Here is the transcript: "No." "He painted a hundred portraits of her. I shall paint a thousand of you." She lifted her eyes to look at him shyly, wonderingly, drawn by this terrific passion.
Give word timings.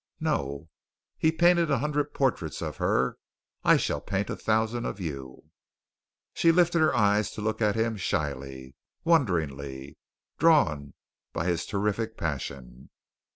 "No." 0.19 0.67
"He 1.19 1.31
painted 1.31 1.69
a 1.69 1.77
hundred 1.77 2.15
portraits 2.15 2.59
of 2.63 2.77
her. 2.77 3.17
I 3.63 3.77
shall 3.77 4.01
paint 4.01 4.31
a 4.31 4.35
thousand 4.35 4.85
of 4.85 4.99
you." 4.99 5.51
She 6.33 6.51
lifted 6.51 6.79
her 6.79 6.95
eyes 6.95 7.29
to 7.33 7.41
look 7.41 7.61
at 7.61 7.75
him 7.75 7.97
shyly, 7.97 8.73
wonderingly, 9.03 9.99
drawn 10.39 10.95
by 11.33 11.45
this 11.45 11.67
terrific 11.67 12.17
passion. 12.17 12.89